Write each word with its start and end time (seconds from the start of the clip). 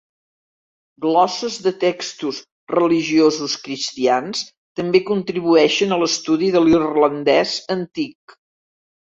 Glosses 1.03 1.57
de 1.65 1.73
textos 1.83 2.39
religiosos 2.77 3.57
cristians 3.67 4.41
també 4.81 5.03
contribueixen 5.11 5.95
a 5.95 6.01
l'estudi 6.05 6.51
de 6.57 6.67
l'irlandès 6.67 7.57
antic. 7.81 8.39